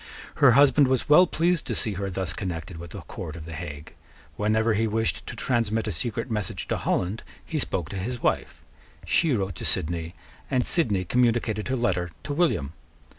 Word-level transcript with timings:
Her 0.37 0.53
husband 0.53 0.87
was 0.87 1.07
well 1.07 1.27
pleased 1.27 1.67
to 1.67 1.75
see 1.75 1.93
her 1.93 2.09
thus 2.09 2.33
connected 2.33 2.77
with 2.79 2.89
the 2.89 3.01
court 3.01 3.35
of 3.35 3.45
the 3.45 3.53
Hague. 3.53 3.93
Whenever 4.35 4.73
he 4.73 4.87
wished 4.87 5.27
to 5.27 5.35
transmit 5.35 5.85
a 5.85 5.91
secret 5.91 6.31
message 6.31 6.67
to 6.69 6.77
Holland, 6.77 7.21
he 7.45 7.59
spoke 7.59 7.89
to 7.89 7.99
his 7.99 8.19
wife: 8.19 8.63
she 9.05 9.31
wrote 9.35 9.53
to 9.57 9.63
Sidney; 9.63 10.15
and 10.49 10.65
Sidney 10.65 11.03
communicated 11.05 11.67
her 11.67 11.75
letter 11.77 12.09
to 12.23 12.33
William. 12.33 12.73